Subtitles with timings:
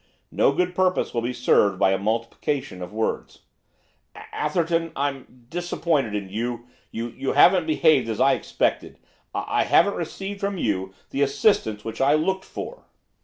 [0.31, 3.43] No good purpose will be served by a multiplication of words.'
[4.33, 6.65] 'Atherton, I I'm disappointed in you.
[6.89, 8.97] You you haven't behaved as I expected.
[9.35, 12.87] I I haven't received from you the assistance which I looked for.